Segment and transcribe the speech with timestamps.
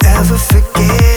[0.00, 1.11] Ever forget.